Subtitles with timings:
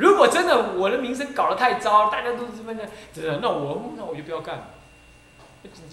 [0.00, 4.64] 如果真的我的名声搞得太糟，大家都这么的，真的，那我那我就不要干了。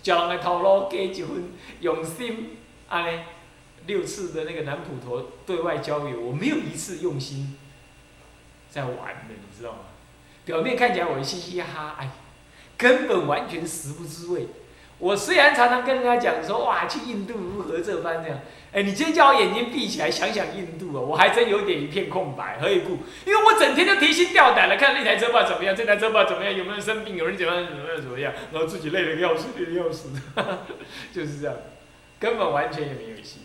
[0.01, 1.51] 叫人来头路给一份
[1.82, 2.58] 用心，
[2.88, 3.25] 哎，
[3.85, 7.58] 六次的那个南普陀对外交友，我没有一次用心
[8.70, 9.80] 在玩的，你知道吗？
[10.46, 12.10] 表面看起来我嘻嘻哈哈，哎，
[12.78, 14.48] 根本完全食不知味。
[15.00, 18.39] 我虽然常常跟人家讲说，哇，去印度如何这般这样，
[18.73, 22.59] 哎，你今天叫我眼睛闭起来想想印度啊，我还真有点一片空白。
[22.59, 22.99] 何以故？
[23.25, 30.11] 因为我整天就提心吊胆的看那台车不知道怎么样，这台车不知道怎么样，有没有生病，有人怎么样怎么样怎么样，然后自己累得要死，累得要死，
[31.13, 31.55] 就是这样，
[32.20, 33.41] 根本完全也没有心。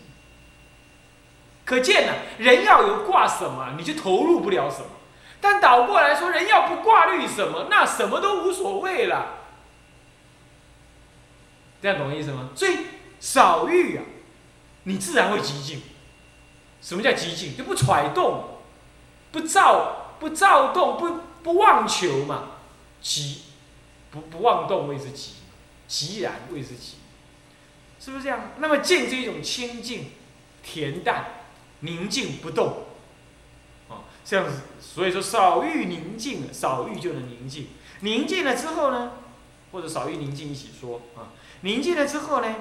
[1.65, 4.87] 可见呢，人要有挂什么，你就投入不了什么；
[5.39, 9.39] 但倒过来说，人要不挂虑什么，那什么都无所谓了。
[11.81, 12.49] 这样懂意思吗？
[12.55, 12.77] 所以
[13.19, 14.03] 少欲啊，
[14.83, 15.81] 你自然会极静。
[16.81, 17.55] 什么叫极静？
[17.55, 18.59] 就不揣动，
[19.31, 22.49] 不躁，不躁动，不不妄求嘛。
[23.01, 23.41] 极，
[24.11, 25.33] 不不妄动谓之极，
[25.87, 26.95] 极然谓之极，
[27.99, 28.51] 是不是这样？
[28.59, 30.11] 那么静是一种清净、
[30.65, 31.25] 恬淡、
[31.81, 32.85] 宁静不动。
[33.89, 37.67] 啊，这样子，所以说少欲宁静，少欲就能宁静。
[38.01, 39.13] 宁静了之后呢，
[39.71, 41.31] 或者少欲宁静一起说啊。
[41.61, 42.55] 宁静了之后呢，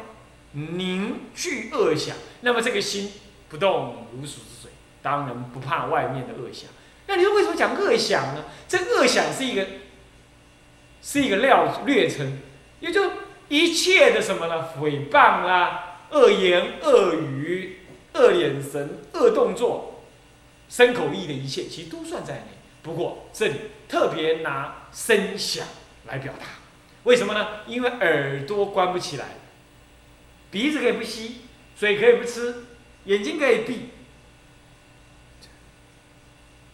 [0.52, 3.12] 凝聚恶想，那么这个心
[3.48, 4.70] 不动如鼠之水，
[5.02, 6.70] 当然不怕外面的恶想。
[7.06, 8.44] 那你说为什么讲恶想呢？
[8.68, 9.66] 这恶想是一个，
[11.02, 12.38] 是一个料略称，
[12.80, 13.12] 也就
[13.48, 14.68] 一切的什么呢？
[14.78, 17.80] 诽谤啦、恶言恶语、
[18.14, 20.04] 恶眼神、恶动作、
[20.68, 22.42] 身口意的一切，其实都算在内。
[22.82, 23.54] 不过这里
[23.88, 25.66] 特别拿声响
[26.06, 26.46] 来表达。
[27.04, 27.46] 为什么呢？
[27.66, 29.26] 因为耳朵关不起来，
[30.52, 31.40] 鼻子可以不吸，
[31.74, 32.66] 嘴可以不吃，
[33.06, 33.88] 眼睛可以闭，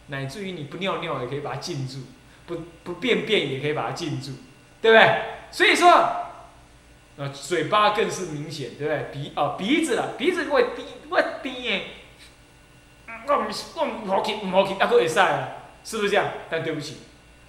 [0.07, 1.99] 乃至于你不尿尿也可以把它禁住，
[2.45, 4.33] 不不便便也可以把它禁住，
[4.81, 5.21] 对不对？
[5.49, 9.05] 所以说，啊，嘴巴更是明显，对不对？
[9.13, 11.83] 鼻啊鼻子啊鼻子我闭我闭耶，
[13.27, 15.49] 我唔我唔好吸唔好吸，那个会塞啊，
[15.85, 16.25] 是不是这样？
[16.49, 16.97] 但对不起。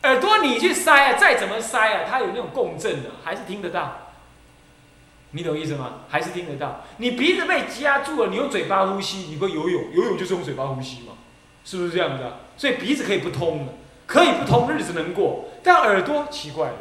[0.03, 4.09] 耳朵你去塞啊，再怎么塞啊，它有那种共振的，还是听得到。
[5.33, 6.01] 你懂意思吗？
[6.09, 6.85] 还是听得到。
[6.97, 11.13] 你鼻子被夹住了，你用嘴巴呼吸，你会游泳，游泳就是用嘴巴呼吸嘛，
[11.65, 12.41] 是不是这样子啊？
[12.57, 13.73] 所以鼻子可以不通的，
[14.07, 15.51] 可以不通，日子能过。
[15.63, 16.75] 但耳朵奇怪了，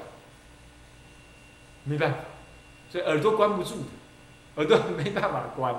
[1.83, 2.17] 没办法，
[2.91, 3.85] 所以耳朵关不住的，
[4.55, 5.75] 耳朵没办法关，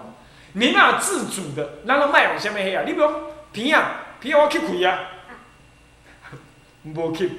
[0.53, 2.85] 没办法自主的，让它脉往下面黑啊。
[2.87, 3.09] 你比如
[3.53, 4.99] 鼻啊，鼻我吸气啊。
[6.85, 7.31] 无吸，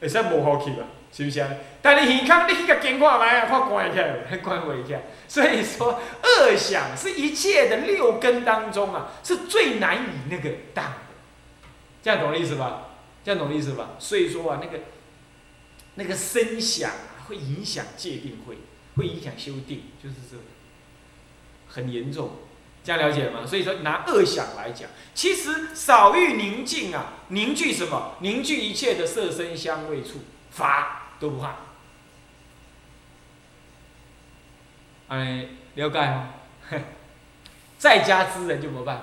[0.00, 1.48] 会使无好吸啊，是不是啊？
[1.82, 4.98] 但你耳康，你个监看来啊，看关起来， 关我一下。
[5.26, 11.14] 所以说，恶想是一切的六根当中啊，是最难以那个挡的。
[12.02, 12.88] 这样懂我意思吧？
[13.24, 13.90] 这样懂我意思吧？
[13.98, 14.80] 所以说啊，那个
[15.94, 18.58] 那个声响啊会影响界定，会
[18.96, 20.36] 会影响修定，就是这
[21.68, 22.32] 很严重。
[22.82, 23.46] 这样了解吗？
[23.46, 28.16] 所以说拿恶想来讲，其实少欲宁静啊，凝聚什么？
[28.20, 30.20] 凝聚一切的色身香味触
[30.50, 31.56] 法都不怕。
[35.10, 36.28] 哎，了解吗？
[37.78, 39.02] 在家之人就没办法。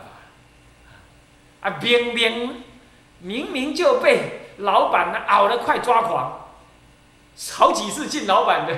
[1.69, 2.63] 啊，明明
[3.19, 6.47] 明明就被老板呢熬得快抓狂，
[7.53, 8.73] 好几次进老板的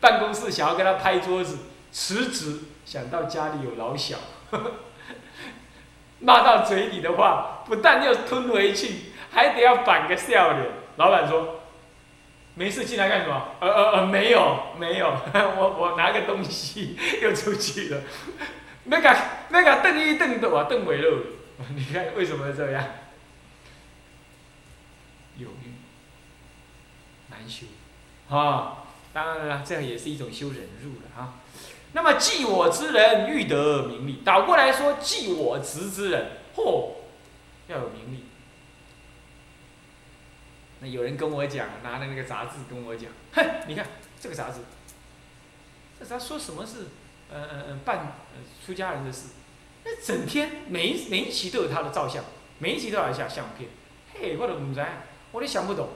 [0.00, 1.58] 办公室想要跟他拍桌子
[1.90, 4.18] 辞职，想到家里有老小。
[6.20, 10.66] 骂到嘴里的话，不但要吞回去，还得要板个笑脸。
[10.96, 11.60] 老板说
[12.54, 15.06] ：“没事，进来干什么？”“呃呃呃，没有，没有，
[15.58, 18.02] 我我拿个东西 又出去了。
[18.84, 19.16] ”“那个
[19.48, 21.18] 那个瞪一瞪的啊，瞪尾了。
[21.74, 22.84] 你看为什么这样？
[25.36, 25.72] 有欲
[27.28, 27.66] 难修
[28.28, 28.84] 啊！
[29.12, 31.34] 当然了，这样也是一种修忍辱了啊。
[31.92, 36.90] 那么忌我之人欲得名利，倒过来说，忌我执之人，嚯，
[37.68, 38.24] 要有名利。
[40.90, 43.86] 有人跟我讲，拿的那个杂志跟我讲，哼，你看
[44.20, 44.60] 这个杂志，
[45.98, 46.86] 这他说什么是，
[47.30, 49.28] 呃呃呃办呃出家人的事，
[49.84, 52.24] 那整天每一每一期都有他的照相，
[52.58, 53.70] 每一期都有一下相片，
[54.12, 54.86] 嘿，我都不知道，
[55.32, 55.88] 我都想不懂，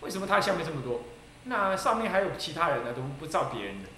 [0.00, 1.02] 为什么他的相片这么多？
[1.44, 3.88] 那上面还有其他人呢，都不照别人的。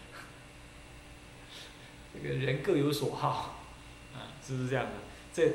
[2.15, 3.61] 这个人各有所好，
[4.15, 4.93] 啊，是不是这样的？
[5.33, 5.49] 这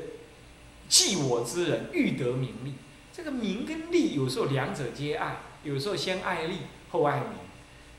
[0.88, 2.74] 忌我之人欲得名利，
[3.16, 6.58] 这个名跟利有时候两者皆爱，有时候先爱利
[6.90, 7.30] 后爱名，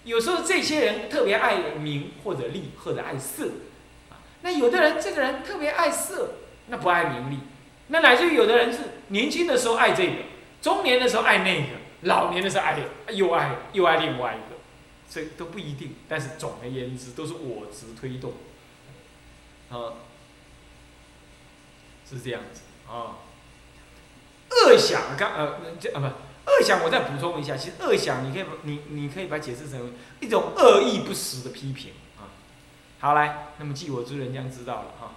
[0.04, 3.48] 有时候这些人特别爱名或者利或者爱色，
[4.12, 6.36] 啊，那有的人这个人特别爱色，
[6.68, 7.40] 那不爱名利，
[7.88, 10.18] 那乃至于有的人是年轻的时候爱这个，
[10.62, 11.70] 中年的时候爱那个，
[12.02, 12.78] 老年的时候爱
[13.10, 14.58] 又爱又爱另外一个，
[15.10, 15.96] 这都不一定。
[16.08, 18.34] 但是总而言之，都是我执推动，
[19.72, 19.98] 啊，
[22.08, 23.26] 是这样子啊。
[24.78, 26.06] 恶想刚呃这啊不，
[26.52, 32.30] 恶想我再补充一下，其实恶想你可以你你可以把它解释成一种恶意不实的批评啊。
[33.00, 35.16] 好来，那么记我之人将知道了哈。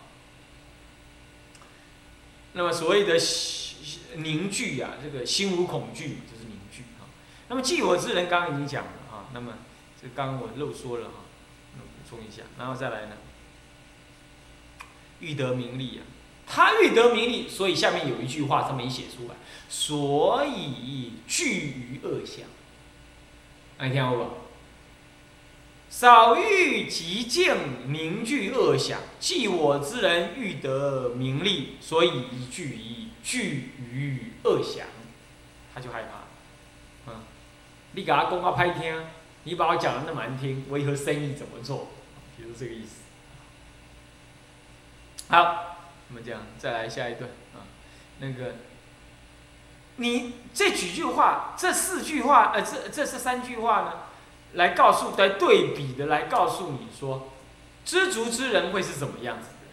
[2.52, 3.16] 那么所谓的
[4.16, 7.06] 凝聚啊，这个心无恐惧就是凝聚啊。
[7.48, 9.54] 那么记我之人刚刚已经讲了哈，那么
[10.00, 11.14] 这刚刚我漏说了哈，
[11.76, 13.16] 那补充一下，然后再来呢，
[15.20, 16.02] 欲得名利啊，
[16.52, 19.36] 他欲得名利，所以下面有一句话他没写出来，
[19.68, 22.44] 所以惧于恶相。
[23.78, 24.26] 来听好不？
[25.88, 28.98] 少欲极静，凝聚恶想。
[29.20, 34.88] 即我之人欲得名利，所以惧于惧于恶想，
[35.72, 37.12] 他就害怕。
[37.12, 37.22] 嗯，
[37.92, 39.04] 你给他讲到拍听，
[39.44, 41.88] 你把我讲的那么难听，我以后生意怎么做？
[42.36, 43.02] 就是这个意思。
[45.28, 45.79] 好，
[46.10, 47.62] 我们讲再来下一段啊，
[48.18, 48.56] 那个，
[49.96, 53.92] 你这几句话，这四句话，呃，这这是三句话呢？
[54.54, 57.30] 来告诉，来对比的来告诉你说，
[57.84, 59.70] 知足之人会是怎么样子的？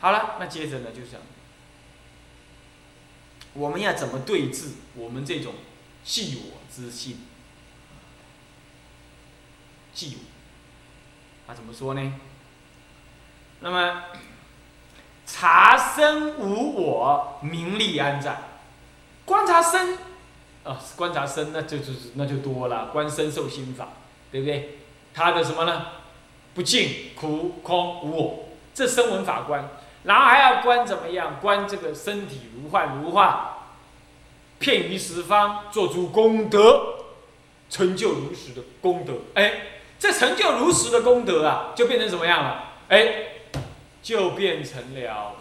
[0.00, 1.20] 好了，那接着呢，就讲
[3.52, 5.54] 我们要怎么对治我们这种
[6.04, 7.26] 既我之心？
[9.94, 10.20] 既我，
[11.46, 12.14] 他怎么说呢？
[13.60, 14.02] 那么，
[15.28, 18.38] 察身无我，名利安在？
[19.26, 19.98] 观察身。
[20.64, 22.86] 啊，观察身，那就就是那就多了。
[22.86, 23.88] 观身受心法，
[24.32, 24.78] 对不对？
[25.14, 25.86] 他的什么呢？
[26.54, 29.68] 不净、苦、空、无我，这声闻法观。
[30.04, 31.38] 然后还要观怎么样？
[31.40, 33.68] 观这个身体如幻如化，
[34.58, 37.04] 遍于十方，做出功德，
[37.68, 39.12] 成就如实的功德。
[39.34, 39.52] 哎，
[39.98, 42.64] 这成就如实的功德啊，就变成什么样了？
[42.88, 43.27] 哎，
[44.08, 45.36] 就变成了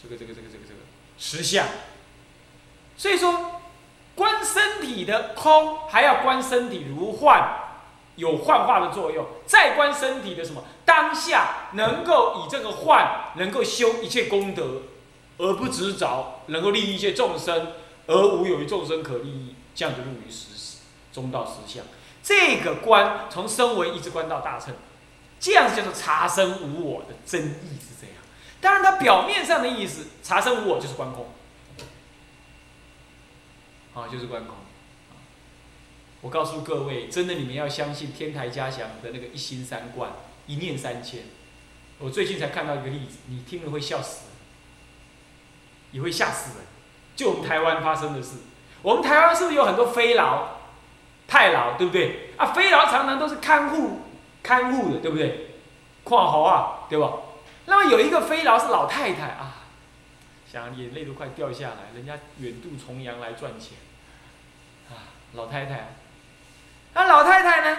[0.00, 0.80] 这个这个这个这个这个
[1.18, 1.66] 实相。
[2.96, 3.56] 所以说。
[4.14, 7.50] 观身体的空，还要观身体如幻，
[8.16, 9.24] 有幻化的作用。
[9.46, 14.82] 再观身体的什么当下，能够以这个幻，能够修一切功德，
[15.36, 17.74] 而不执着，能够利益一切众生，
[18.08, 20.78] 而无有于众生可利益，这样就入于实
[21.12, 21.84] 中道实相。
[22.20, 24.74] 这个观从身为一直观到大乘，
[25.40, 28.16] 这样子叫做查身无我的真意是这样。
[28.60, 31.28] 当然，它表面上的意思，查身无我就是观空。
[33.94, 34.54] 啊，就是观空。
[36.20, 40.10] 我告诉各位，真的，你们要相信天台家祥的那个一心三观，
[40.46, 41.20] 一念三千。
[42.00, 44.26] 我最近才看到一个例子，你听了会笑死，
[45.92, 46.66] 也会吓死人。
[47.14, 48.38] 就我们台湾发生的事，
[48.82, 50.58] 我们台湾是不是有很多非老、
[51.26, 52.30] 太老，对不对？
[52.36, 54.02] 啊，非老常常都是看护、
[54.48, 55.48] 看护的，对不对？
[56.04, 57.12] 括号啊，对吧？
[57.66, 59.56] 那么有一个非老是老太太啊，
[60.50, 63.76] 想眼泪都快掉下来，人家远渡重洋来赚钱。
[65.34, 65.88] 老太太，
[66.94, 67.78] 那老太太呢？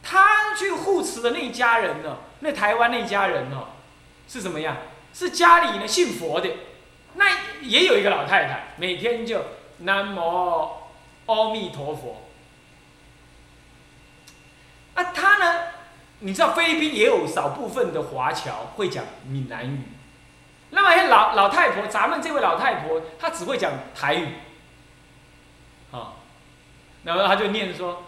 [0.00, 2.18] 她去护持的那家人呢？
[2.38, 3.66] 那台湾那家人呢？
[4.28, 4.76] 是什么样？
[5.12, 6.48] 是家里呢信佛的，
[7.14, 7.24] 那
[7.62, 9.42] 也有一个老太太，每天就
[9.78, 10.70] 南无
[11.26, 12.23] 阿弥陀佛。
[14.94, 15.60] 啊，他呢？
[16.20, 19.80] 你知道菲律宾也有少部分的华侨会讲闽南语，
[20.70, 24.28] 那么老老太婆，咱们这位老太婆她只会讲台语，
[25.90, 26.14] 啊。
[27.02, 28.04] 然后她就念说：“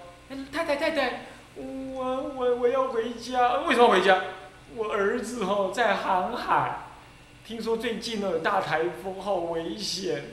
[0.50, 1.20] 太太太太，
[1.56, 3.58] 我我我要回家。
[3.68, 4.18] 为什么回家？
[4.74, 6.78] 我儿子哈在航海，
[7.46, 10.24] 听说最近呢有大台风，好危险。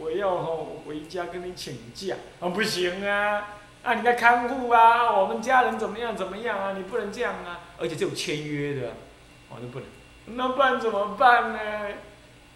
[0.00, 2.16] 我要哈回家跟你请假。
[2.40, 3.59] 啊，不行啊！
[3.82, 6.74] 啊，你在看护啊，我们家人怎么样怎么样啊？
[6.76, 7.60] 你不能这样啊！
[7.78, 8.92] 而且这种签约的，
[9.48, 9.88] 我都不能。
[10.36, 11.58] 那不然怎么办呢？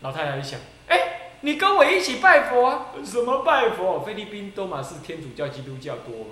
[0.03, 1.11] 老太太就想，哎。”
[1.45, 2.87] 你跟我一起拜佛啊？
[3.05, 4.01] 什么拜佛？
[4.01, 6.31] 菲律宾多嘛是天主教、基督教多嘛，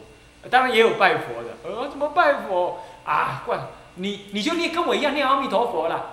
[0.48, 1.50] 当然也有拜佛的。
[1.64, 3.42] 呃，怎么拜佛啊？
[3.44, 3.58] 怪
[3.96, 6.12] 你，你就念跟我一样念阿弥陀佛啦。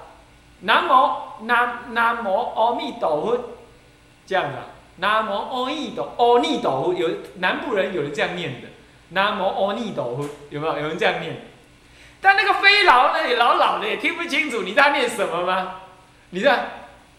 [0.64, 3.40] 南无南南无阿弥陀佛，
[4.26, 4.58] 这样的。
[4.98, 8.68] 南无阿弥陀阿弥陀佛，有南部人有人这样念的。
[9.10, 10.78] 南无阿弥陀佛，有没有？
[10.80, 11.36] 有人这样念？
[12.22, 15.82] 但那个非老呢，老老的也听不清楚你在念什么吗？
[16.30, 16.66] 你在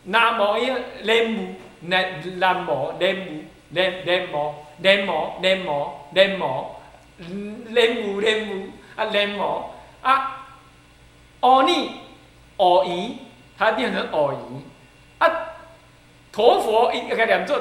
[0.05, 0.71] 南无一
[1.03, 1.55] 念母。
[1.83, 5.73] 南南无南无南南无南无南无
[6.13, 6.77] 南无
[7.71, 9.71] 南无南无啊南无
[10.03, 10.47] 啊
[11.41, 11.91] 阿弥
[12.59, 13.17] 阿弥，
[13.57, 14.63] 它变成阿弥
[15.21, 15.27] 啊，
[16.31, 17.59] 陀佛一个念做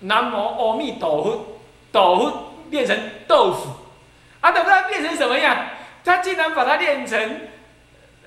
[0.00, 1.46] 南无阿弥陀佛，
[1.90, 2.32] 豆腐
[2.70, 3.70] 变成豆腐，
[4.40, 5.68] 啊，都不知道变成什么样？
[6.04, 7.18] 他竟然把它练成，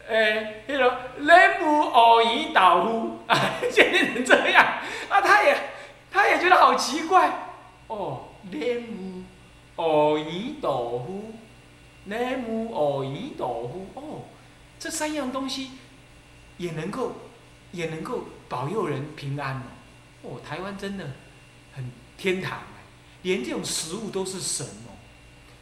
[0.10, 3.38] 诶，那种南无阿弥豆腐，啊，
[3.72, 4.66] 就练成这样，
[5.08, 5.58] 啊，他也，
[6.12, 7.32] 他也觉得好奇怪，
[7.88, 9.24] 哦，南无
[9.78, 11.34] 阿弥豆腐，
[12.06, 14.22] 南无阿弥豆腐，哦，
[14.78, 15.72] 这三样东西
[16.58, 17.14] 也能够，
[17.72, 19.56] 也能够保佑人平安
[20.24, 21.06] 哦，哦，台湾真的
[21.74, 22.60] 很天堂，
[23.24, 24.96] 连这种食物都是神哦，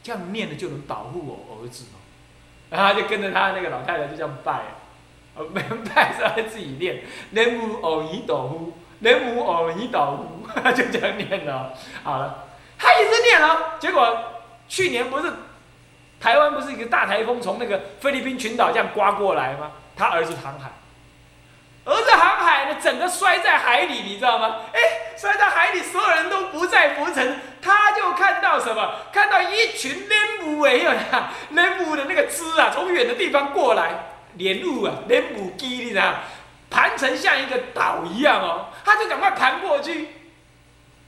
[0.03, 1.97] 这样念了就能保护我儿子哦。
[2.69, 4.61] 然后就跟着他那个老太太就这样拜，
[5.35, 5.61] 呃，没
[5.93, 11.73] 拜是他自己念，南无阿弥陀佛，南无阿弥陀佛， 就这样念了。
[12.03, 12.45] 好了，
[12.77, 14.17] 他一直念了，结果
[14.67, 15.31] 去年不是
[16.19, 19.71] 台湾不是一个大台风从那个菲律宾群岛这样刮过来吗？
[19.95, 20.69] 他儿子航海，
[21.87, 24.57] 儿子航海呢，整个摔在海里，你知道吗？
[24.73, 24.79] 哎，
[25.17, 28.91] 摔在海里，所有人都不在浮沉，他就看到什么？
[29.13, 33.91] 看到一群莲雾哎呀， 莲雾的那个枝啊，从远的地方过来，
[34.33, 36.13] 莲雾啊，莲雾机，你知道
[36.69, 40.09] 盘成像一个岛一样哦，他就赶快盘过去，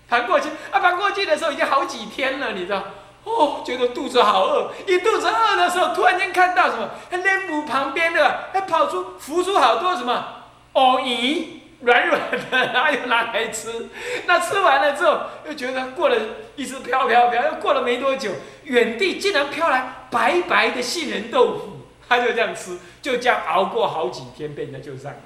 [0.07, 2.81] 盘过去，啊，盘过去的时候已经好几天了，你知道？
[3.25, 6.89] 哦，觉得肚子好饿，一肚子饿的时候，突然间看到什么？
[7.11, 10.35] 莲雾旁边的，还跑出浮出好多什么？
[10.73, 11.43] 哦咦
[11.81, 12.39] 软软的，
[12.73, 13.87] 然后又拿来吃。
[14.27, 16.15] 那吃完了之后，又觉得过了
[16.55, 18.31] 一直飘飘飘，又过了没多久，
[18.63, 25.19] 远地竟然飘来白白的杏仁豆腐， 他就这样吃，就这样熬过好几天，被人家救上来，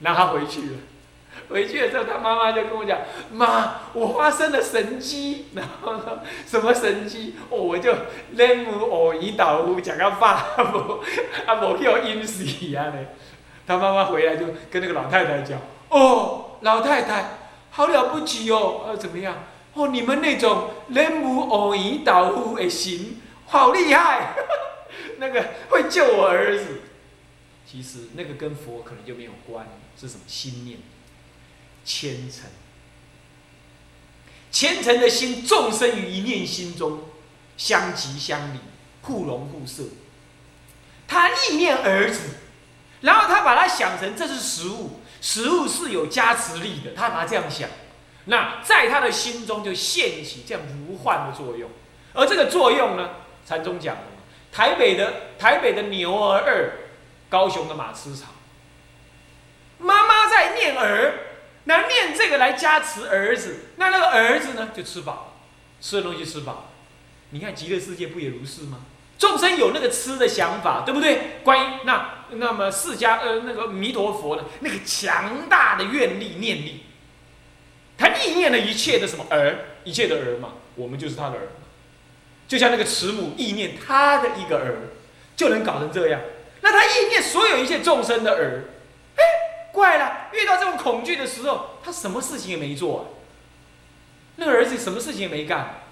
[0.00, 0.76] 然后他回去了。
[1.50, 2.98] 回去的时候，他妈妈就跟我讲
[3.30, 7.34] ：“妈，我发生了神机。”然后说：“什么神机？
[7.50, 7.94] 哦，我就
[8.30, 11.02] 连母偶胰岛夫讲到爸不，
[11.46, 12.42] 啊无叫阴死
[12.74, 13.08] 啊嘞。”
[13.66, 17.30] 他妈妈回来就跟那个老太太讲：“哦，老太太，
[17.70, 19.44] 好了不起哦，呃，怎么样？
[19.74, 24.34] 哦，你们那种人无偶引导夫的行，好厉害，
[25.18, 26.82] 那个会救我儿子。
[27.68, 29.66] 其实那个跟佛可能就没有关，
[30.00, 30.78] 是什么心念？
[31.84, 32.44] 虔诚，
[34.52, 37.00] 虔诚的心，众生于一念心中，
[37.56, 38.58] 相即相离，
[39.02, 39.82] 互融互摄。
[41.08, 42.20] 他意念儿子。”
[43.02, 47.68] 然后他把它想成这是食物，食物是有加持力的，他把它这样想，
[48.24, 51.70] 那在他的心中就现起这样如幻的作用，
[52.14, 53.10] 而这个作用呢，
[53.44, 54.02] 禅宗讲的，
[54.50, 56.72] 台北的台北的牛儿二，
[57.28, 58.28] 高雄的马吃草，
[59.78, 61.14] 妈妈在念儿，
[61.64, 65.36] 那念这个来加持儿子，那那个儿子呢就吃饱，
[65.80, 66.70] 吃的东西吃饱，
[67.30, 68.78] 你看极乐世界不也如是吗？
[69.18, 71.38] 众生有那个吃的想法，对不对？
[71.42, 76.82] 观音那那么释迦呃那个弥陀佛的那个强大的愿力念力，
[77.96, 81.48] 他意念了一切的什么儿，一切的儿嘛，我们就是他的儿，
[82.46, 84.90] 就像那个慈母意念他的一个儿，
[85.34, 86.20] 就能搞成这样。
[86.60, 88.64] 那他意念所有一切众生的儿，
[89.16, 89.22] 哎，
[89.72, 93.14] 怪了，遇到这种恐惧的时候，他什么事情也没做，
[94.36, 95.82] 那个儿子什么事情也没干。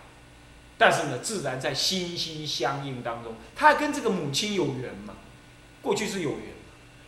[0.77, 5.15] 但是呢，自然在心心相印当中，他跟这个母亲有缘嘛，
[5.81, 6.49] 过去是有缘，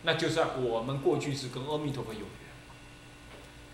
[0.03, 2.27] 那就算我们过去是跟阿弥陀佛有缘。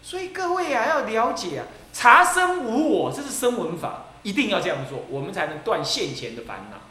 [0.02, 6.82] 所以各位啊，要了解啊，查生无我，这是生闻法，一定要这样做，我们才能断现前的烦恼。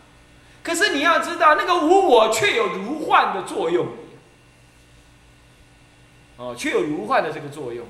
[0.62, 3.88] 可是你要知道，那个无我却有如幻的作用，
[6.36, 7.84] 哦，却有如幻的这个作用，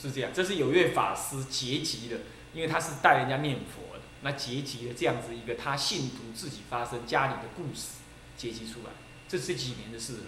[0.00, 0.30] 是这样。
[0.32, 2.18] 这是有位法师结集的。
[2.54, 7.98] 因为他是带人家念佛的，那结集了这样子一个他信徒自己发生家里的故事，
[8.36, 8.90] 结集出来，
[9.28, 10.18] 这是几年的事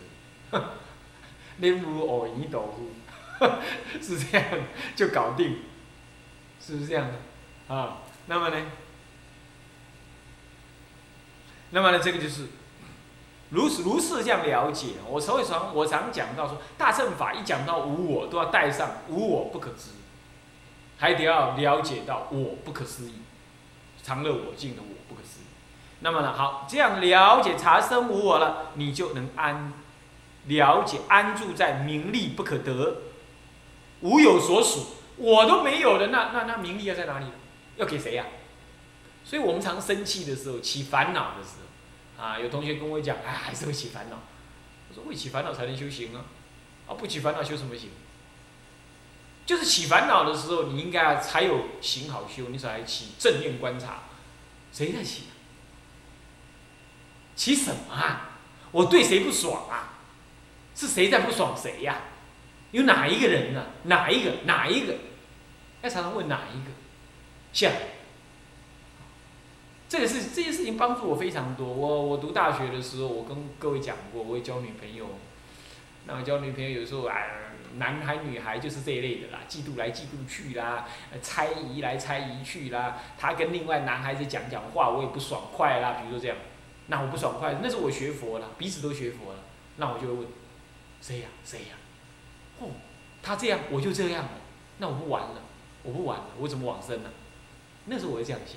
[0.53, 0.73] 了。
[1.59, 2.91] 念佛偶一斗夫，
[4.03, 4.47] 是这样
[4.95, 5.61] 就搞定，
[6.61, 7.75] 是不是这样的？
[7.75, 8.67] 啊，那么呢？
[11.71, 11.99] 那么呢？
[11.99, 12.47] 这个就是
[13.51, 14.95] 如此如是这样了解。
[15.09, 19.91] 我所以常我常讲到说，大乘法一讲到无我，都要带上无我不可知。
[20.99, 23.15] 还得要了解到我不可思议，
[24.03, 25.45] 常乐我净的我不可思议。
[26.01, 29.73] 那么呢，好，这样了解查生无我了，你就能安
[30.47, 32.99] 了解安住在名利不可得，
[34.01, 34.87] 无有所属，
[35.17, 37.27] 我都没有的，那那那名利要在哪里？
[37.77, 38.25] 要给谁呀？
[39.25, 41.57] 所以我们常生气的时候，起烦恼的时
[42.17, 44.17] 候，啊，有同学跟我讲，哎，还是会起烦恼。
[44.89, 46.25] 我说，会起烦恼才能修行啊，
[46.87, 47.91] 啊，不起烦恼修什么行？
[49.47, 54.03] 就是起烦恼的时候，你应该才有行好修，你才起正念观察。
[54.73, 55.23] 谁在起？
[57.37, 58.41] 起什么啊？
[58.73, 59.95] 我对谁不爽啊？
[60.75, 62.01] 是谁在不爽谁呀？
[62.73, 63.67] 有哪一个人呢？
[63.85, 64.33] 哪一个？
[64.45, 64.97] 哪一个？
[65.83, 66.73] 要常常问哪一个？
[67.53, 67.73] 像，
[69.89, 71.67] 这个事这件事情帮助我非常多。
[71.67, 75.07] 我我读大学的时候，我跟各位讲过，我会交女朋友。
[76.07, 77.17] 那交女朋友有时候啊，
[77.79, 80.87] 男孩女孩就是这一类的啦，嫉妒来嫉妒去啦，
[81.21, 82.99] 猜疑来猜疑去啦。
[83.19, 85.99] 他跟另外男孩子讲讲话，我也不爽快啦。
[86.01, 86.37] 比如说这样，
[86.87, 89.41] 那我不爽快，那是我学佛了，彼此都学佛了，
[89.77, 90.29] 那我就会问，
[91.01, 91.29] 谁呀？
[91.45, 91.75] 谁呀？
[92.61, 92.69] 哦，
[93.23, 94.31] 他这样，我就这样了，
[94.79, 95.43] 那我不玩了，
[95.83, 97.11] 我不玩了，我怎么往生呢？
[97.87, 98.57] 那时候我会这样想，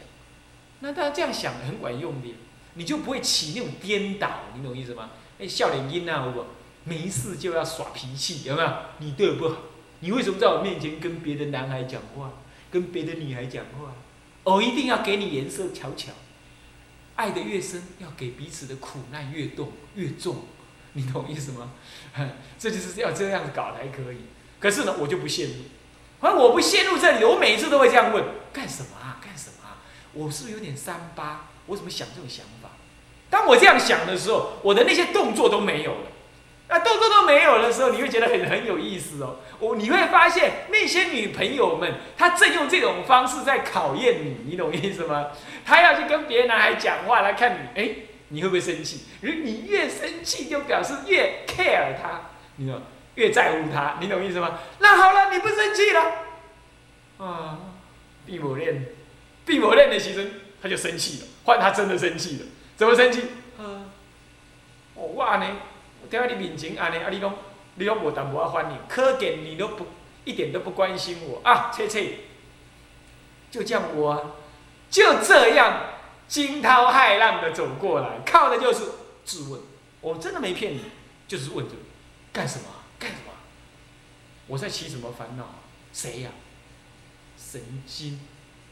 [0.79, 2.35] 那他这样想很管用的，
[2.75, 5.09] 你就不会起那种颠倒，你懂意思吗？
[5.39, 6.45] 哎，笑脸阴啊，不，
[6.89, 8.69] 没事就要耍脾气，有没有？
[8.97, 9.55] 你对我不好，
[9.99, 12.31] 你为什么在我面前跟别的男孩讲话，
[12.71, 13.93] 跟别的女孩讲话？
[14.43, 16.11] 我一定要给你颜色瞧瞧，
[17.15, 20.45] 爱的越深，要给彼此的苦难越重越重。
[20.93, 21.71] 你懂意思吗？
[22.57, 24.17] 这就是要这样搞才可以。
[24.59, 25.55] 可是呢，我就不陷入。
[26.19, 29.21] 反正我不陷入这里，我每次都会这样问：干什么啊？
[29.23, 29.77] 干什么啊？
[30.13, 31.49] 我是不是有点三八？
[31.67, 32.71] 我怎么想这种想法？
[33.29, 36.07] 当我这样想的时候，我的那些动作都没有了。
[36.69, 39.37] 那动作都没有的时候，你会觉得很很有意思哦。
[39.59, 45.27] 我你会发现那些女朋友们，她正用这种方式在考验你，你懂意思吗？
[45.65, 47.95] 她要去跟别的男孩讲话来看你，哎。
[48.31, 49.05] 你会不会生气？
[49.21, 52.79] 如你越生气，就表示越 care 她，你知道
[53.15, 54.59] 越在乎她，你懂意思吗？
[54.77, 56.13] 那好了，你不生气了，
[57.17, 57.57] 啊，
[58.27, 58.85] 闭某练，
[59.47, 60.27] 闭某练的牺牲，
[60.61, 62.45] 他就生气了，换他真的生气了，
[62.77, 63.21] 怎么生气？
[63.57, 63.89] 啊，
[64.93, 65.45] 我安尼，
[66.09, 67.33] 在你面前安尼，啊，你讲，
[67.75, 69.85] 你讲无淡薄啊反应，可见你都不
[70.25, 72.13] 一点都不关心我啊，切切，
[73.51, 74.35] 就这样我，
[74.89, 75.83] 就这样。
[76.27, 78.83] 惊涛骇浪的走过来，靠的就是
[79.25, 79.59] 质问。
[79.99, 80.81] 我真的没骗你，
[81.27, 81.81] 就是问这个，
[82.31, 82.65] 干什么？
[82.99, 83.33] 干什么？
[84.45, 85.55] 我在起什么烦恼？
[85.91, 86.29] 谁呀？
[87.35, 88.19] 神经，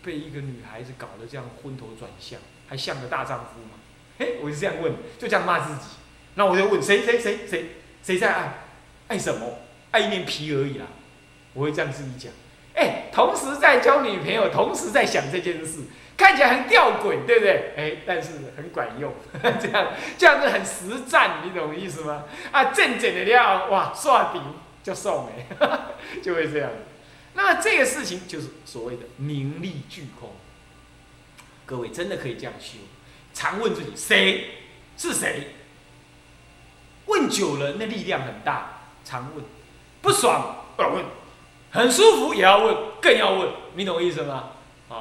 [0.03, 3.79] 被一个女孩子搞得这样昏头转向，还像个大丈夫吗？
[4.19, 5.95] 嘿，我就这样问，就这样骂自己。
[6.37, 7.65] 那我就问谁谁谁谁
[8.03, 8.53] 谁在爱？
[9.07, 9.59] 爱什么？
[9.91, 10.85] 爱一面皮而已啦。
[11.53, 12.31] 我会这样自己讲。
[12.75, 15.79] 哎，同时在交女朋友，同时在想这件事。
[16.15, 17.73] 看起来很吊诡，对不对？
[17.75, 22.25] 哎，但是很管用，这样这样子很实战，你懂意思吗？
[22.51, 24.41] 啊，正经的料，哇，刷顶
[24.83, 25.79] 就送哎，
[26.23, 26.71] 就会这样。
[27.33, 30.31] 那么这个事情就是所谓的名利俱空。
[31.67, 32.77] 各位真的可以这样修，
[33.33, 34.45] 常问自己谁
[34.97, 35.49] 是谁？
[37.07, 38.73] 问久了，那力量很大。
[39.03, 39.45] 常问，
[40.01, 41.05] 不爽要问，
[41.71, 44.49] 很舒服也要问，更要问，你懂我意思吗？
[44.89, 44.95] 啊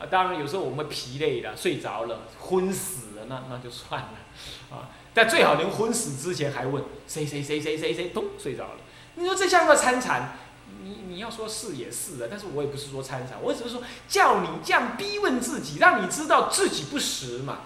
[0.00, 0.06] 啊。
[0.10, 4.90] 当然，有时候我们疲累了、睡着了、昏死了，那那就算了，啊！
[5.14, 8.80] 但最好能昏死之前还问谁谁谁谁谁谁，咚睡着了。
[9.14, 10.36] 你说这像个参禅？
[10.82, 17.58] 你你要说是也是的，但是我也不是说参禅，我只是说叫你这样逼问自己，让你知道自己不实嘛，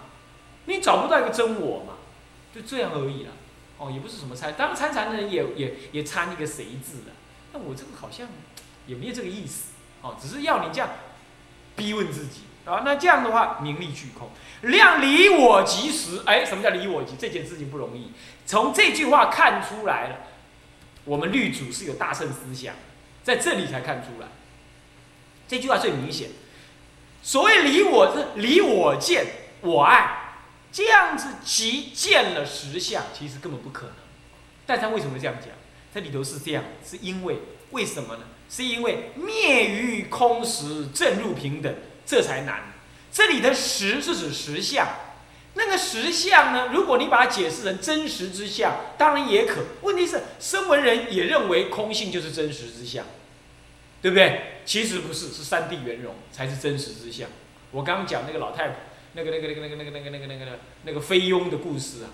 [0.66, 1.94] 你找不到一个真我嘛，
[2.54, 3.30] 就这样而已了。
[3.78, 7.12] 哦，也不是什么参，当参禅的人也也也参一个谁字的，
[7.52, 8.26] 那我这个好像
[8.86, 10.88] 也没有这个意思，哦，只是要你这样。
[11.76, 14.30] 逼问自己啊，那这样的话，名利俱空，
[14.62, 16.22] 量离我即时。
[16.24, 17.16] 哎，什么叫离我即？
[17.18, 18.12] 这件事情不容易。
[18.46, 20.20] 从这句话看出来了，
[21.04, 22.74] 我们律主是有大圣思想，
[23.22, 24.28] 在这里才看出来。
[25.46, 26.30] 这句话最明显。
[27.22, 29.26] 所谓离我，是离我见
[29.60, 30.15] 我爱，
[30.76, 33.94] 这样子即见了实相，其实根本不可能。
[34.66, 35.48] 但他为什么这样讲？
[35.94, 37.38] 这里头是这样，是因为
[37.70, 38.24] 为什么呢？
[38.50, 42.74] 是因为灭于空实，正入平等，这才难。
[43.10, 44.86] 这里的实是指实相，
[45.54, 46.68] 那个实相呢？
[46.70, 49.62] 如果你把它解释成真实之相，当然也可。
[49.80, 53.06] 问题是，声闻人也认为空性就是真实之相，
[54.02, 54.60] 对不对？
[54.66, 57.30] 其实不是，是三谛圆融才是真实之相。
[57.70, 58.76] 我刚刚讲那个老太婆，
[59.16, 62.10] 那个那个那个那个那个那个那个那个那个菲佣的故事啊，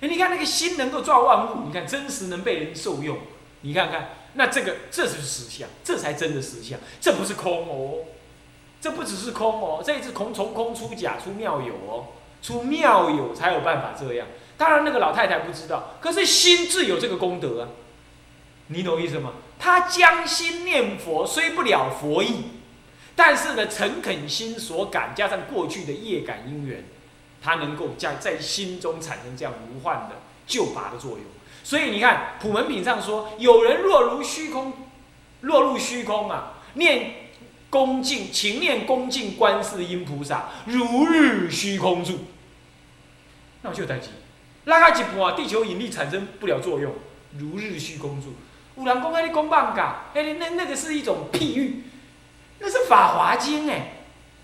[0.00, 3.18] 哎，你看那个心能够造万物，你看真实能被人受用，
[3.62, 4.10] 你看看。
[4.34, 8.04] 那这个这是实相，这才真的实相，这不是空哦，
[8.80, 12.08] 这不只是空哦，这一次空从空出假出妙有哦，
[12.42, 14.26] 出妙有才有办法这样。
[14.58, 17.68] 当然那个老太太不知道，可是心自有这个功德啊，
[18.66, 19.34] 你懂意思吗？
[19.56, 22.42] 他将心念佛虽不了佛意，
[23.16, 26.84] 但是呢诚恳心所感加上过去的业感因缘，
[27.42, 31.20] 它能够在在心中产生这样无患的救拔的作用。
[31.62, 34.72] 所以你看，普门品上说，有人落如虚空，
[35.40, 37.30] 落入虚空啊，念
[37.70, 42.18] 恭敬，勤念恭敬观世音菩萨，如日虚空住。
[43.62, 44.10] 那我就有担心，
[44.64, 46.92] 拉开一半，地球引力产生不了作用，
[47.38, 48.34] 如日虚空住。
[48.76, 51.84] 有人讲迄你讲棒嘎，哎，那那个是一种譬喻，
[52.58, 53.92] 那是《法华经》哎，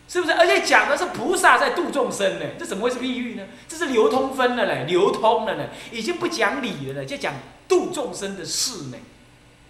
[0.08, 0.32] 是不是？
[0.34, 3.46] 而且讲的是菩萨在度众生呢，这怎么会是譬喻呢？
[3.68, 7.34] 这是流通分了嘞，流通了呢，已经不讲理了呢，就讲
[7.68, 8.98] 度众生的事呢，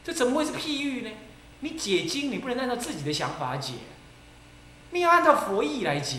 [0.02, 1.10] 这怎么会是譬喻呢？
[1.60, 3.74] 你解经，你不能按照自己的想法解，
[4.90, 6.16] 你要按照佛意来解。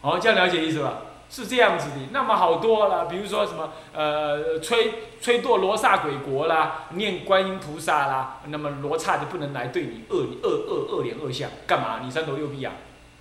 [0.00, 1.02] 好，这样了解意思吧？
[1.28, 1.96] 是这样子的。
[2.12, 12.00] 那么好多了，比如说什么呃，吹吹堕罗刹鬼国啦，念观音菩萨啦，那么罗刹就不能来对你恶恶恶恶脸恶相，干嘛？
[12.02, 12.72] 你三头六臂啊？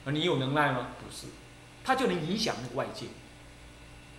[0.06, 0.90] 你有能耐吗？
[1.00, 1.28] 不是，
[1.84, 3.08] 他就能影响那个外界。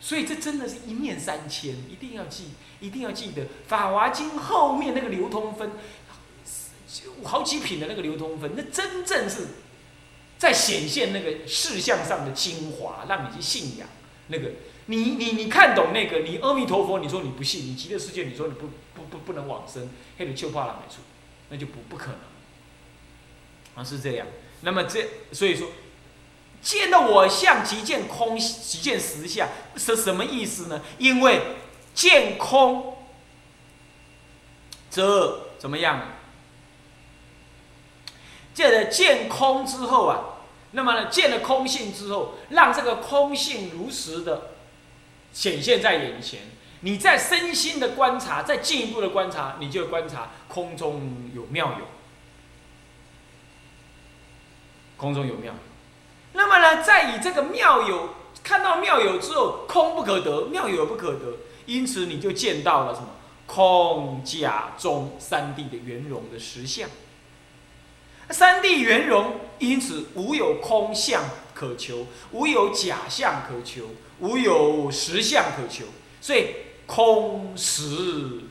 [0.00, 5.70] 所以这真的是一念三千，一定要记，一定要记得《法华经》后面那个流通分，
[7.24, 9.46] 好几品的那个流通分，那真正是。
[10.38, 13.88] 在显现那个事项上的精华，让你去信仰
[14.28, 14.50] 那个。
[14.88, 16.20] 你你你看懂那个？
[16.20, 21.00] 你阿弥陀佛，你说你不信，你极乐世界，你说你不不不不能往生，黑的就怕了没出，
[21.48, 22.20] 那就不不可能。
[23.74, 24.26] 啊，是这样。
[24.60, 25.68] 那么这所以说，
[26.62, 30.80] 见到我相即见空，即见实相，是什么意思呢？
[30.98, 31.40] 因为
[31.92, 32.96] 见空，
[34.88, 36.15] 则怎么样？
[38.56, 40.40] 见了见空之后啊，
[40.70, 44.52] 那么呢，见了空性之后，让这个空性如实的
[45.30, 46.40] 显现在眼前。
[46.80, 51.84] 你在身心的观察，再进一步的观察，你就观察空中有妙有，
[54.96, 55.58] 空中有妙有。
[56.32, 61.34] 那么呢，在以这个妙有看到妙有之后，空不可得，妙有不可得，
[61.66, 63.08] 因此你就见到了什么
[63.46, 66.88] 空假中三谛的圆融的实相。
[68.30, 71.22] 三谛圆融，因此无有空相
[71.54, 75.84] 可求，无有假相可求，无有实相可求。
[76.20, 76.48] 所以
[76.86, 78.42] 空实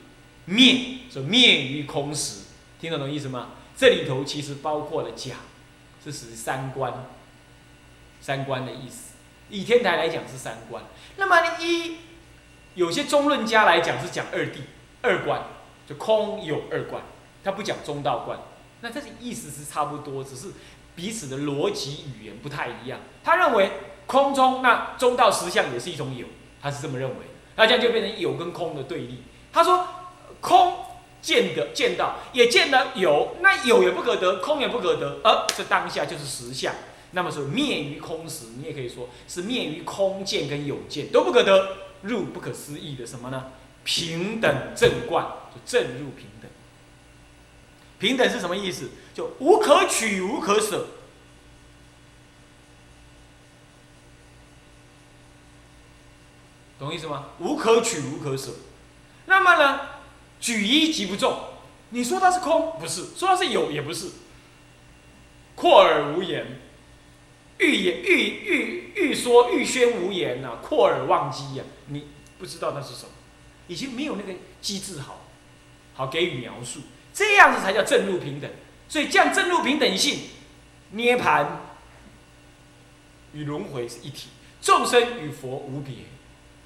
[0.45, 2.43] 灭，就灭于空实，
[2.79, 3.49] 听得懂意思吗？
[3.75, 5.35] 这里头其实包括了假，
[6.03, 6.93] 这是三观，
[8.21, 9.13] 三观的意思。
[9.49, 10.83] 以天台来讲是三观，
[11.17, 11.97] 那么一
[12.75, 14.59] 有些中论家来讲是讲二谛
[15.01, 15.41] 二观，
[15.87, 17.03] 就空有二观，
[17.43, 18.39] 他不讲中道观。
[18.85, 20.49] 那这个意思是差不多，只是
[20.95, 22.99] 彼此的逻辑语言不太一样。
[23.23, 23.71] 他认为
[24.05, 26.27] 空中那中道实相也是一种有，
[26.61, 27.15] 他是这么认为。
[27.55, 29.23] 那这样就变成有跟空的对立。
[29.51, 29.87] 他说
[30.39, 30.85] 空
[31.19, 36.71] 见得见到也见得有，那有也不可得，空也不可得，而这当下就是实相。
[37.13, 41.69] 那么说灭于空时，你也可以说是灭于空见跟有见都不可得，
[42.03, 43.45] 入不可思议的什么呢？
[43.83, 46.44] 平等正观，就正入平等。
[47.99, 48.89] 平等是什么意思？
[49.13, 50.87] 就无可取，无可舍，
[56.77, 57.27] 懂意思吗？
[57.39, 58.51] 无可取，无可舍。
[59.27, 59.81] 那么呢，
[60.39, 61.39] 举一即不中。
[61.91, 64.09] 你说它是空，不是；说它是有，也不是。
[65.55, 66.59] 阔而无言，
[67.59, 68.13] 欲言欲
[68.45, 71.63] 欲欲说欲宣无言呐，阔而忘机呀。
[71.87, 73.11] 你不知道那是什么，
[73.67, 75.21] 已经没有那个机制好，
[75.93, 76.81] 好给予描述。
[77.15, 78.51] 这样子才叫正入平等，
[78.89, 80.19] 所以降正入平等性，
[80.91, 81.61] 涅盘
[83.31, 84.27] 与轮回是一体，
[84.61, 85.95] 众生与佛无别，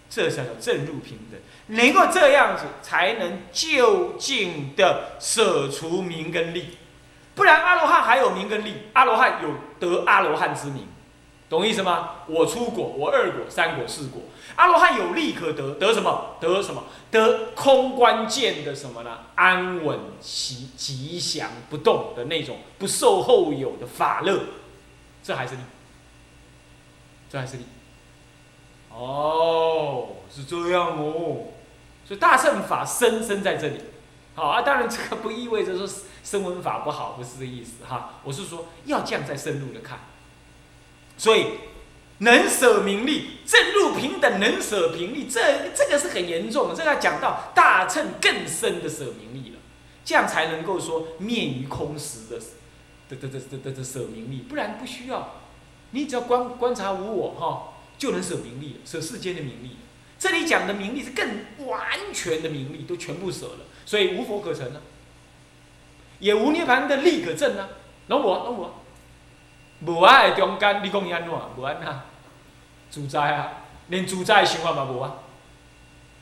[0.10, 1.40] 这才叫正入平等。
[1.68, 6.80] 能够这样子，才能就近的舍除名跟利，
[7.36, 10.88] 不然阿罗汉还有名跟利，阿罗汉有得阿罗汉之名。
[11.50, 12.12] 懂意思吗？
[12.28, 14.22] 我出果，我二果、三果、四果，
[14.56, 16.36] 阿罗汉有利可得，得什么？
[16.40, 16.84] 得什么？
[17.10, 19.18] 得空关键的什么呢？
[19.34, 24.40] 安稳、吉吉祥、不动的那种不受后有的法乐，
[25.24, 25.62] 这还是利，
[27.32, 27.64] 这还是利。
[28.92, 31.46] 哦，是这样哦，
[32.06, 33.80] 所以大乘法生生在这里。
[34.36, 35.88] 好啊，当然这个不意味着说
[36.24, 38.12] 声闻法不好，不是这意思哈。
[38.24, 40.00] 我是说要这样再深入的看。
[41.20, 41.48] 所以，
[42.20, 46.74] 能舍名利，正入平等，能舍名利，这这个是很严重的。
[46.74, 49.58] 这个要讲到大乘更深的舍名利了，
[50.06, 52.40] 这样才能够说灭于空实的，
[53.10, 55.42] 的的的的的舍名利，不然不需要。
[55.92, 59.76] 你只要观观察无我哈，就能舍名利，舍世间的名利。
[60.18, 61.28] 这里讲的名利是更
[61.68, 61.82] 完
[62.14, 64.80] 全的名利，都全部舍了，所以无佛可成呢，
[66.20, 67.68] 也无涅盘的利可证呢。
[68.08, 68.76] 那我，那我。
[69.86, 71.32] 无爱的中间，你讲伊安怎？
[71.58, 72.04] 无安那，
[72.92, 73.52] 主宰啊，
[73.88, 75.16] 连主宰的想法嘛无啊，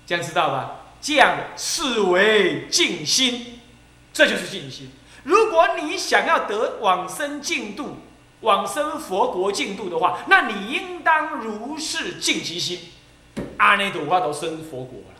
[0.06, 0.76] 这样知道吧？
[1.02, 3.60] 这样视为静心，
[4.13, 4.91] 这就是静心。
[5.24, 7.98] 如果你想要得往生净土、
[8.41, 12.80] 往生佛国净土的话，那你应当如是静其心，
[13.58, 15.20] 阿弥陀佛都生佛国了。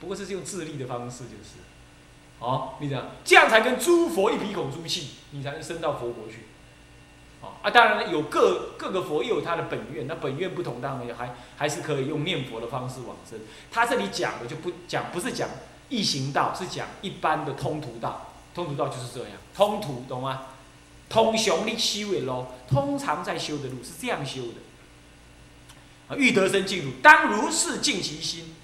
[0.00, 1.60] 不过这是用自立的方式，就是，
[2.38, 6.46] 哦，你讲这样才跟诸佛一鼻孔出气，你才能升到佛国去。
[7.62, 13.40] 啊，当然了，有各各个佛又有他的本愿，那本愿不同，当然还还是可以用念佛的方式往生。
[13.70, 15.48] 他这里讲的就不讲，不是讲
[15.88, 18.28] 易行道，是讲一般的通途道。
[18.54, 20.42] 通途道就是这样，通途懂吗？
[21.08, 24.54] 通雄力修的路，通常在修的路是这样修的。
[26.08, 28.54] 啊，欲得生净土，当如是净其心。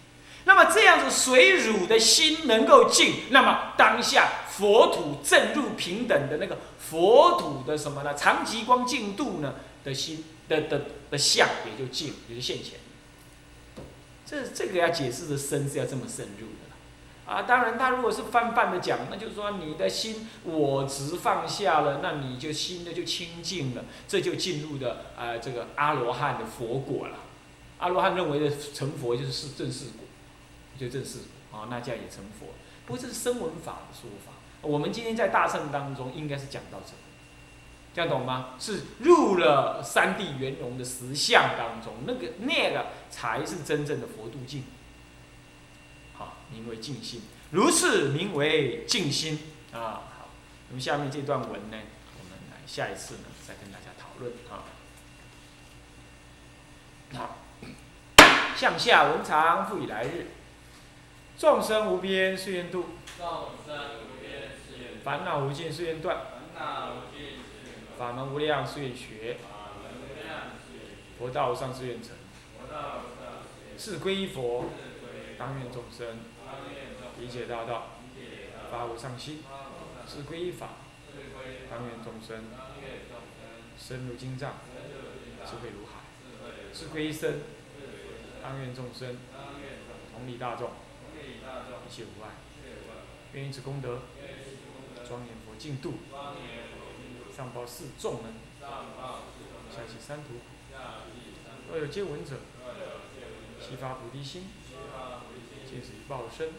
[0.45, 8.12] 那么这样子水乳的心能够净，那么当下佛土正入平等的那个佛土的什么呢？
[8.14, 12.81] 长极光净度呢的心的的的相也就净，也就现前。
[14.27, 17.33] 这这个要解释的深是要这么深入的。
[17.33, 27.18] 啊，当然，他如果是泛泛的讲，那就是说你的心我执放下了，那你就心的就清净了，这就进入的呃这个阿罗汉的佛果了。
[27.79, 30.07] 阿罗汉认为的成佛就是是正式果，
[30.81, 31.18] 就正式
[31.53, 32.49] 果啊，那这样也成佛。
[32.87, 36.92] 不过这是声闻法的说法，我们今天在大圣当中应该是讲到这，
[37.94, 38.55] 这样懂吗？
[38.59, 44.64] 是入了三地圆融的实相当中，那个那个才是真正的佛度境。
[46.14, 49.38] 好，名为静心，如是名为静心
[49.73, 50.11] 啊。
[50.18, 50.29] 好，
[50.68, 51.79] 那么下面这段文呢，
[52.18, 54.66] 我们来下一次呢再跟大家讨论啊。
[57.14, 57.38] 好，
[58.57, 60.33] 向下文长，复以来日。
[61.38, 62.85] 众生无边誓愿度，
[65.09, 66.18] 烦恼无尽誓愿断，
[67.97, 69.38] 法门无量誓愿学，
[71.18, 72.14] 佛道无上誓愿成。
[73.79, 74.66] 是归依佛。
[75.38, 76.18] 当愿众生
[77.18, 77.92] 理解大道，
[78.71, 79.42] 发无上心，
[80.07, 80.73] 是归依法。
[81.71, 82.44] 当愿众生
[83.79, 84.57] 深入经藏，
[85.47, 86.03] 智慧如海，
[86.75, 87.40] 是归依僧。
[88.42, 89.16] 当愿众生
[90.12, 90.73] 同理大众，
[91.16, 92.29] 一切无碍。
[93.35, 94.01] 愿以此功德，
[95.09, 95.94] 庄严佛净土，
[97.35, 100.35] 上报四众恩，下济三途。
[101.71, 102.37] 若有见闻者，
[103.59, 104.49] 悉发菩提心。
[105.66, 106.51] 尽此一报身，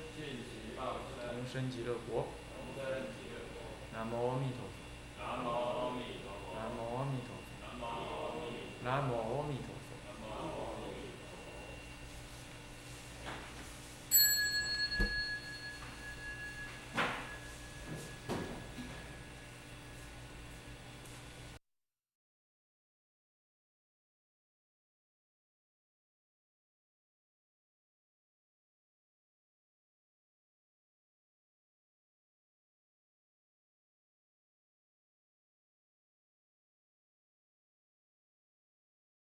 [0.78, 2.30] 同生极乐国。
[3.94, 4.74] 南无阿弥陀佛。
[5.20, 6.56] 南无阿弥陀佛。
[6.56, 7.46] 南无阿弥陀佛。
[8.84, 9.79] 南无阿弥陀佛。